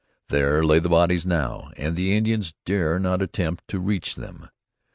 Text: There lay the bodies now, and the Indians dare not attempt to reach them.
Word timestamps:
There 0.29 0.63
lay 0.65 0.79
the 0.79 0.89
bodies 0.89 1.27
now, 1.27 1.69
and 1.77 1.95
the 1.95 2.17
Indians 2.17 2.55
dare 2.65 2.97
not 2.97 3.21
attempt 3.21 3.67
to 3.67 3.79
reach 3.79 4.15
them. 4.15 4.49